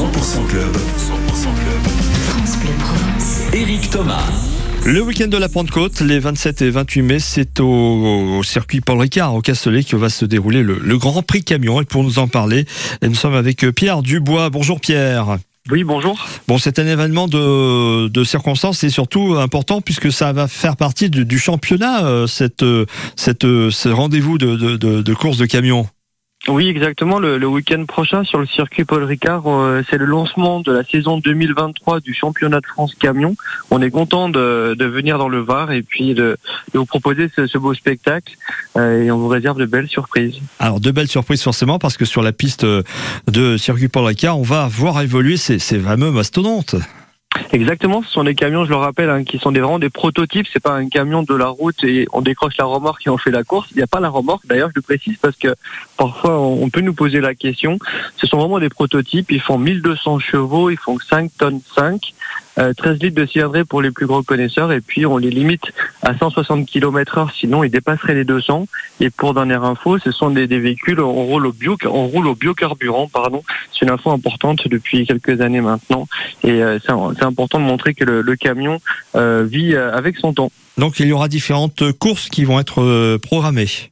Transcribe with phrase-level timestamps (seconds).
[0.00, 0.74] 100% Club.
[0.74, 1.82] 100% Club.
[2.30, 3.52] France Bleu Provence.
[3.52, 4.24] Éric Thomas.
[4.86, 8.98] Le week-end de la Pentecôte, les 27 et 28 mai, c'est au, au circuit Paul
[8.98, 11.82] Ricard, au Castellet, que va se dérouler le, le Grand Prix Camion.
[11.82, 12.64] Et pour nous en parler,
[13.02, 14.48] nous sommes avec Pierre Dubois.
[14.48, 15.36] Bonjour Pierre.
[15.70, 16.26] Oui, bonjour.
[16.48, 21.10] Bon, c'est un événement de, de circonstances et surtout important puisque ça va faire partie
[21.10, 22.86] du, du championnat, euh, cette, euh,
[23.16, 25.86] cette, euh, ce rendez-vous de, de, de, de course de camion.
[26.48, 27.18] Oui, exactement.
[27.18, 30.82] Le, le week-end prochain sur le circuit Paul Ricard, euh, c'est le lancement de la
[30.84, 33.36] saison 2023 du championnat de France camion.
[33.70, 36.38] On est content de, venir dans le Var et puis de,
[36.72, 38.32] vous proposer ce, beau spectacle
[38.76, 40.40] euh, et on vous réserve de belles surprises.
[40.58, 44.42] Alors, de belles surprises forcément parce que sur la piste de circuit Paul Ricard, on
[44.42, 46.74] va voir évoluer ces, ces fameux mastodontes.
[47.52, 50.46] Exactement, ce sont des camions, je le rappelle, hein, qui sont vraiment des prototypes.
[50.52, 53.30] C'est pas un camion de la route et on décroche la remorque et on fait
[53.30, 53.68] la course.
[53.72, 54.46] Il n'y a pas la remorque.
[54.46, 55.54] D'ailleurs, je le précise parce que
[55.96, 57.78] parfois on peut nous poser la question.
[58.16, 59.30] Ce sont vraiment des prototypes.
[59.30, 62.14] Ils font 1200 chevaux, ils font 5 tonnes 5.
[62.58, 65.64] Euh, 13 litres de cylindrée pour les plus gros connaisseurs et puis on les limite
[66.02, 68.66] à 160 km heure sinon ils dépasseraient les 200
[69.00, 72.34] et pour dernière info ce sont des, véhicules on roule au bio on roule au
[72.34, 73.42] biocarburant pardon.
[73.72, 76.06] C'est une info importante depuis quelques années maintenant.
[76.42, 78.80] Et euh, c'est important de montrer que le, camion
[79.16, 80.50] euh, vit euh, avec son temps.
[80.78, 83.89] Donc, il y aura différentes courses qui vont être euh, programmées.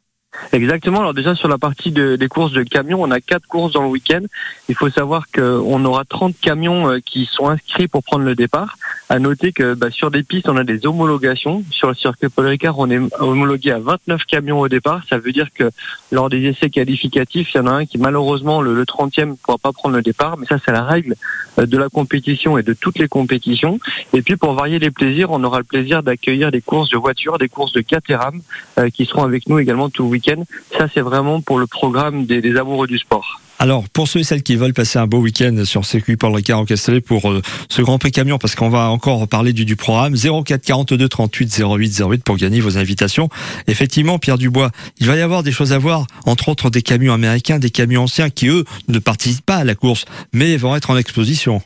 [0.53, 1.00] Exactement.
[1.00, 3.83] Alors déjà sur la partie de- des courses de camions, on a quatre courses dans
[3.83, 4.22] le week-end.
[4.69, 8.77] Il faut savoir qu'on aura 30 camions euh, qui sont inscrits pour prendre le départ.
[9.11, 11.64] À noter que bah, sur des pistes, on a des homologations.
[11.70, 15.03] Sur le circuit Paul Ricard, on est homologué à 29 camions au départ.
[15.09, 15.70] Ça veut dire que
[16.12, 19.34] lors des essais qualificatifs, il y en a un qui malheureusement le, le 30e ne
[19.34, 20.36] pourra pas prendre le départ.
[20.39, 21.14] Mais ça, c'est la règle
[21.59, 23.78] euh, de la compétition et de toutes les compétitions.
[24.12, 27.39] Et puis pour varier les plaisirs, on aura le plaisir d'accueillir des courses de voitures,
[27.39, 28.41] des courses de Caterham
[28.78, 30.27] euh, qui seront avec nous également tout week-end.
[30.76, 33.40] Ça, c'est vraiment pour le programme des, amoureux du sport.
[33.60, 36.60] Alors, pour ceux et celles qui veulent passer un beau week-end sur circuit Paul Ricard
[36.60, 39.75] au Castellet pour euh, ce Grand Prix Camion, parce qu'on va encore parler du, du
[39.75, 43.28] programme, 04 42 38 08 08 pour gagner vos invitations.
[43.66, 47.14] Effectivement, Pierre Dubois, il va y avoir des choses à voir, entre autres des camions
[47.14, 50.91] américains, des camions anciens qui, eux, ne participent pas à la course, mais vont être
[50.91, 51.60] en exposition.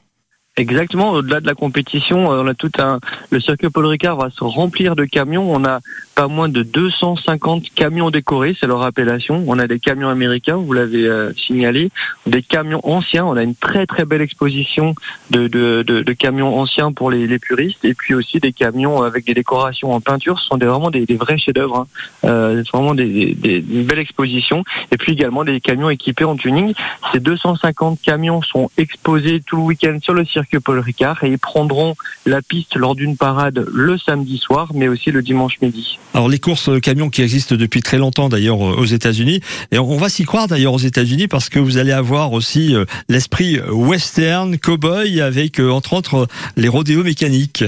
[0.59, 3.01] Exactement, au-delà de la compétition, euh, on a tout un.
[3.31, 5.51] Le circuit Paul Ricard va se remplir de camions.
[5.51, 5.81] On a
[6.15, 9.43] pas moins de 250 camions décorés, c'est leur appellation.
[9.47, 11.89] On a des camions américains, vous l'avez euh, signalé,
[12.27, 13.25] des camions anciens.
[13.25, 14.95] On a une très très belle exposition
[15.31, 19.03] de, de, de, de camions anciens pour les, les puristes, et puis aussi des camions
[19.03, 20.39] avec des décorations en peinture.
[20.39, 21.79] Ce sont des, vraiment des, des vrais chefs-d'œuvre.
[21.79, 21.87] Hein.
[22.27, 24.65] Euh, c'est vraiment des, des, une belle exposition.
[24.91, 26.75] Et puis également des camions équipés en tuning.
[27.11, 31.39] Ces 250 camions sont exposés tout le week-end sur le circuit Paul Ricard et ils
[31.39, 31.95] prendront
[32.27, 35.99] la piste lors d'une parade le samedi soir, mais aussi le dimanche midi.
[36.15, 39.79] Alors, les courses euh, camions qui existent depuis très longtemps d'ailleurs euh, aux États-Unis, et
[39.79, 43.61] on va s'y croire d'ailleurs aux États-Unis parce que vous allez avoir aussi euh, l'esprit
[43.71, 47.65] western, cowboy, avec entre autres les rodéos mécaniques.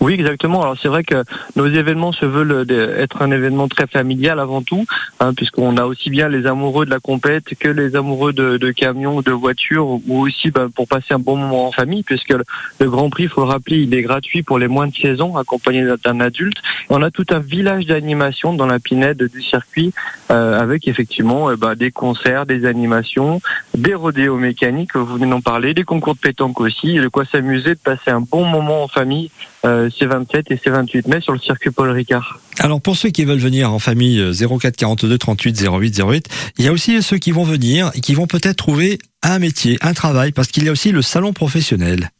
[0.00, 0.62] Oui, exactement.
[0.62, 1.24] Alors c'est vrai que
[1.56, 4.84] nos événements se veulent de- être un événement très familial avant tout,
[5.20, 9.20] hein, puisqu'on a aussi bien les amoureux de la compète que les amoureux de, camions,
[9.22, 12.44] de voitures, ou aussi ben, pour passer un bon moment en famille, puisque le,
[12.88, 15.36] Grand Prix, il faut le rappeler, il est gratuit pour les moins de 16 ans,
[15.36, 16.58] accompagné d'un- adulte.
[16.88, 19.92] On a tout un village d'animation dans la pinède du circuit,
[20.30, 23.40] euh, avec effectivement euh, ben, des concerts, des animations,
[23.76, 27.24] des rodéos mécaniques, vous venez d'en parler, des concours de pétanque aussi, et de quoi
[27.24, 29.30] s'amuser, de passer un bon moment en famille
[29.66, 32.40] euh, ces 27 et ces 28 mai sur le circuit Paul Ricard.
[32.58, 36.28] Alors pour ceux qui veulent venir en famille euh, 04 42 38 08 08,
[36.58, 39.76] il y a aussi ceux qui vont venir et qui vont peut-être trouver un métier,
[39.80, 42.10] un travail, parce qu'il y a aussi le salon professionnel.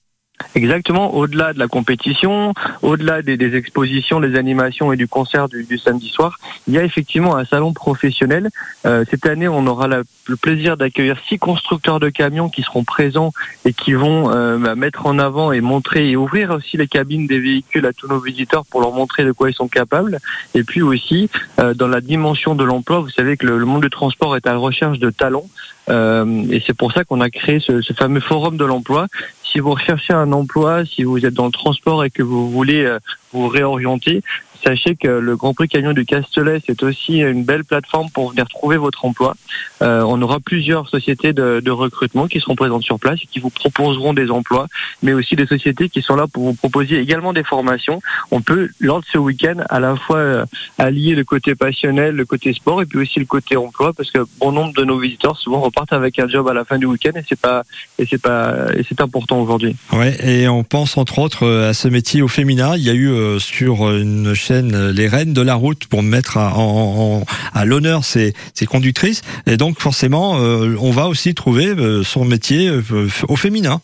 [0.54, 5.78] Exactement, au-delà de la compétition, au-delà des, des expositions, des animations et du concert du,
[5.78, 8.50] samedi soir, il y a effectivement un salon professionnel.
[8.84, 10.04] Euh, cette année, on aura le
[10.36, 13.32] plaisir d'accueillir six constructeurs de camions qui seront présents
[13.64, 17.26] et qui vont euh, bah, mettre en avant et montrer et ouvrir aussi les cabines
[17.26, 20.18] des véhicules à tous nos visiteurs pour leur montrer de quoi ils sont capables.
[20.54, 21.30] Et puis aussi,
[21.60, 24.46] euh, dans la dimension de l'emploi, vous savez que le, le monde du transport est
[24.46, 25.46] à la recherche de talents.
[25.88, 29.06] Euh, et c'est pour ça qu'on a créé ce, ce fameux forum de l'emploi.
[29.44, 32.84] Si vous recherchez un emploi, si vous êtes dans le transport et que vous voulez
[32.84, 32.98] euh,
[33.32, 34.22] vous réorienter,
[34.64, 38.48] sachez que le Grand Prix Camion du Castellet, c'est aussi une belle plateforme pour venir
[38.48, 39.34] trouver votre emploi.
[39.82, 43.50] Euh, on aura plusieurs sociétés de, recrutement qui seront présentes sur place et qui vous
[43.50, 44.66] proposeront des emplois,
[45.02, 48.00] mais aussi des sociétés qui sont là pour vous proposer également des formations.
[48.30, 50.46] On peut, lors de ce week-end, à la fois euh,
[50.78, 54.20] allier le côté passionnel, le côté sport et puis aussi le côté emploi, parce que
[54.38, 57.12] bon nombre de nos visiteurs souvent repartent avec un job à la fin du week-end
[57.14, 57.64] et c'est pas
[57.98, 59.76] et c'est pas et c'est important aujourd'hui.
[59.92, 62.74] Ouais, et on pense entre autres euh, à ce métier au féminin.
[62.76, 66.36] Il y a eu sur une chaîne euh, les rênes de la route pour mettre
[66.38, 69.22] à, en- en- à l'honneur ces, ces conductrices.
[69.46, 72.70] Et donc forcément, euh, on va aussi trouver euh, son métier
[73.28, 73.80] au féminin.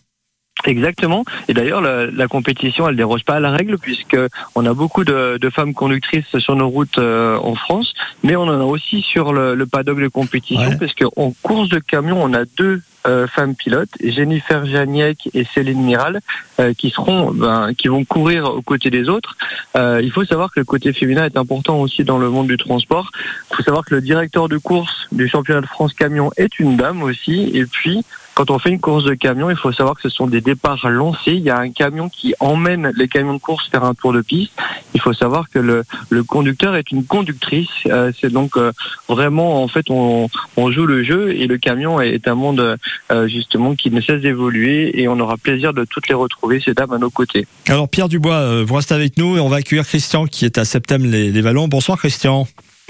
[0.64, 1.24] Exactement.
[1.48, 4.16] Et d'ailleurs, la, la compétition, elle déroge pas à la règle puisque
[4.54, 7.92] on a beaucoup de, de femmes conductrices sur nos routes euh, en France,
[8.22, 10.76] mais on en a aussi sur le, le paddock de compétition Ouais.
[10.78, 15.82] parce qu'en course de camion, on a deux euh, femmes pilotes, Jennifer Janiek et Céline
[15.82, 16.20] Miral,
[16.60, 19.36] euh, qui seront, ben, qui vont courir aux côtés des autres.
[19.76, 22.56] Euh, il faut savoir que le côté féminin est important aussi dans le monde du
[22.56, 23.10] transport.
[23.50, 26.76] Il faut savoir que le directeur de course du championnat de France camion est une
[26.76, 28.04] dame aussi, et puis
[28.34, 30.88] quand on fait une course de camion, il faut savoir que ce sont des départs
[30.88, 31.32] lancés.
[31.32, 34.22] Il y a un camion qui emmène les camions de course faire un tour de
[34.22, 34.52] piste.
[34.94, 37.68] Il faut savoir que le, le conducteur est une conductrice.
[37.86, 38.72] Euh, c'est donc euh,
[39.08, 42.76] vraiment, en fait, on, on joue le jeu et le camion est un monde
[43.10, 46.74] euh, justement qui ne cesse d'évoluer et on aura plaisir de toutes les retrouver, ces
[46.74, 47.46] dames à nos côtés.
[47.68, 50.58] Alors Pierre Dubois, euh, vous restez avec nous et on va accueillir Christian qui est
[50.58, 51.68] à Septem les, les Vallons.
[51.68, 52.46] Bonsoir Christian.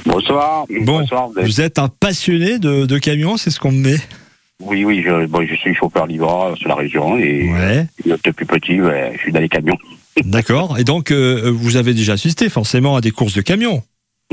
[0.07, 0.65] Bonsoir.
[0.81, 1.29] Bon, Bonsoir.
[1.41, 3.97] vous êtes- un passionné de, de camions, c'est ce qu'on me met.
[4.61, 7.87] Oui, oui, je, bon, je suis chauffeur livreur sur la région et Ouais.
[8.25, 9.77] depuis petit, ouais, je suis dans les camions.
[10.25, 10.79] D'accord.
[10.79, 13.83] Et donc, euh, vous avez déjà assisté forcément à des courses de camions.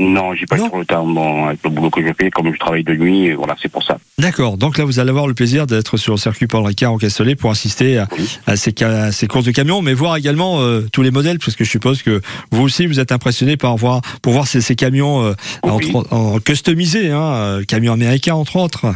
[0.02, 1.06] Non, j'ai pas eu trop le temps.
[1.06, 3.82] Bon, avec le boulot que je fais, comme je travaille de nuit, voilà, c'est pour
[3.84, 3.98] ça.
[4.18, 4.56] D'accord.
[4.56, 7.34] Donc là, vous allez avoir le plaisir d'être sur le circuit Paul Ricard en Castellet
[7.36, 8.38] pour assister à, Oui.
[8.46, 11.38] à ces, ca- à ces courses de camions, mais voir également euh, tous les modèles,
[11.38, 14.62] parce que je suppose que vous aussi, vous êtes impressionné par voir, pour voir ces,
[14.62, 15.32] ces camions euh,
[15.64, 15.92] Oui.
[16.10, 18.86] en customisés, hein, euh, camions américains entre autres.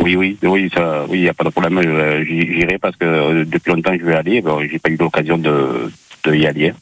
[0.00, 1.80] Oui, oui, oui, ça, oui, y a pas de problème.
[2.26, 4.40] J'irai parce que depuis longtemps je vais aller.
[4.40, 5.92] Bon, j'ai pas eu l'occasion de,
[6.24, 6.72] de y aller.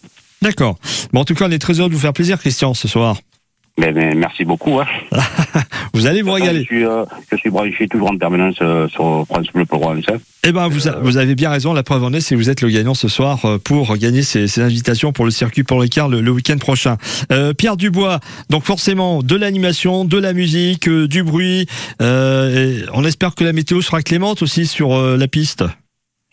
[0.41, 0.79] D'accord.
[1.13, 3.17] Bon, en tout cas, on est très heureux de vous faire plaisir, Christian, ce soir.
[3.79, 4.81] Mais, mais merci beaucoup.
[4.81, 4.87] Hein.
[5.95, 6.65] Vous allez vous Je régaler.
[6.65, 10.05] suis, euh, je suis branché toujours en permanence euh, sur France Bleu Provence.
[10.09, 10.17] hein.
[10.45, 11.73] Eh ben, vous, a- vous avez bien raison.
[11.73, 14.23] La preuve en est, c'est que vous êtes le gagnant ce soir euh, pour gagner
[14.23, 16.97] ces, ces invitations pour le circuit Paul Ricard le, le week-end prochain.
[17.31, 18.21] Euh, Pierre Dubois,
[18.51, 21.67] donc forcément de l'animation, de la musique, euh, du bruit.
[22.01, 25.65] Euh, on espère que la météo sera clémente aussi sur euh, la piste.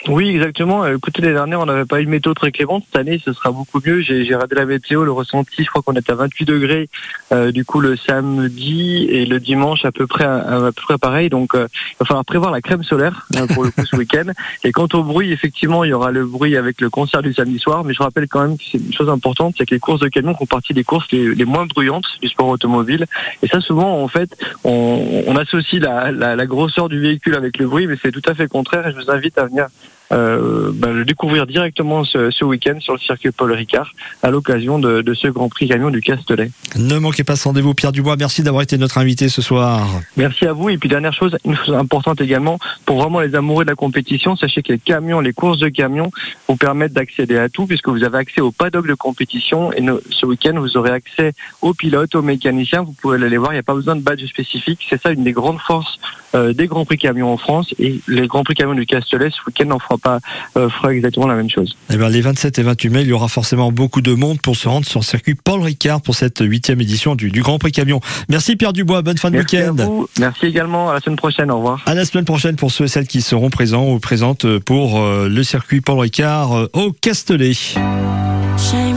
[0.07, 0.85] Oui, exactement.
[0.85, 2.83] Euh, Écoutez, les dernières, on n'avait pas eu de météo très clémente.
[2.85, 3.99] Cette année, ce sera beaucoup mieux.
[3.99, 6.89] J'ai regardé la météo, le ressenti, je crois qu'on est à 28 degrés.
[7.33, 10.37] euh, du coup, le samedi et le dimanche, à peu près, à,
[10.67, 11.29] à peu près pareil.
[11.29, 14.31] Donc, euh, il va falloir prévoir la crème solaire euh, pour le coup ce week-end.
[14.63, 17.59] Et quant au bruit, effectivement, il y aura le bruit avec le concert du samedi
[17.59, 17.83] soir.
[17.83, 20.07] Mais je rappelle quand même que c'est une chose importante, c'est que les courses de
[20.07, 23.05] camions font partie des courses les, les moins bruyantes du sport automobile.
[23.43, 24.29] Et ça, souvent, en fait,
[24.63, 28.21] on, on associe la, la, la grosseur du véhicule avec le bruit, mais c'est tout
[28.27, 28.87] à fait contraire.
[28.87, 29.67] Et je vous invite à venir
[30.11, 34.79] euh, bah, le découvrir directement ce, ce week-end sur le circuit Paul Ricard à l'occasion
[34.79, 36.51] de, de ce Grand Prix camion du Castellet.
[36.77, 38.15] Ne manquez pas ce rendez-vous, Pierre Dubois.
[38.17, 39.87] Merci d'avoir été notre invité ce soir.
[40.17, 40.69] Merci à vous.
[40.69, 44.35] Et puis dernière chose, une chose importante également, pour vraiment les amoureux de la compétition,
[44.35, 46.11] sachez que les camions, les courses de camions
[46.47, 49.99] vous permettent d'accéder à tout puisque vous avez accès au paddock de compétition et no-
[50.09, 52.81] ce week-end vous aurez accès aux pilotes, aux mécaniciens.
[52.83, 53.51] Vous pouvez aller les voir.
[53.51, 54.85] Il n'y a pas besoin de badge spécifique.
[54.89, 55.99] C'est ça une des grandes forces
[56.35, 59.37] euh, des Grands Prix camions en France et les Grands Prix camions du Castellet ce
[59.47, 60.19] week-end n'en fera pas
[60.57, 61.75] euh, fera exactement la même chose.
[61.91, 64.55] Eh ben, les 27 et 28 mai, il y aura forcément beaucoup de monde pour
[64.55, 67.71] se rendre sur le circuit Paul Ricard pour cette huitième édition du, du Grand Prix
[67.71, 67.99] Camion.
[68.29, 69.01] Merci Pierre Dubois.
[69.01, 69.85] Bonne fin de Merci à week-end.
[69.85, 70.09] vous.
[70.19, 70.89] Merci également.
[70.89, 71.51] À la semaine prochaine.
[71.51, 71.83] Au revoir.
[71.85, 75.27] À la semaine prochaine pour ceux et celles qui seront présents ou présentes pour euh,
[75.29, 77.53] le circuit Paul Ricard euh, au Castellet.
[77.53, 77.75] Shine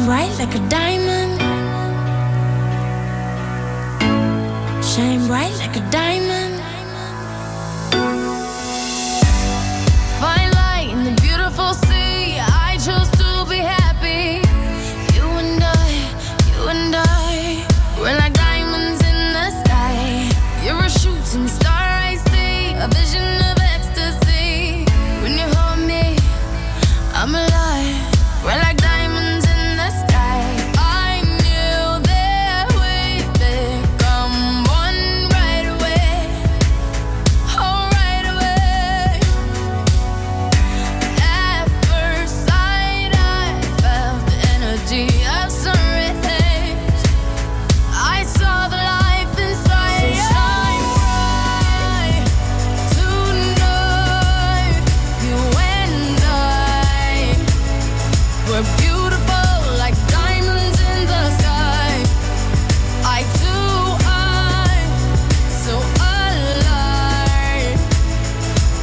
[0.06, 1.38] bright like a diamond.
[4.82, 6.41] Shine bright like a diamond.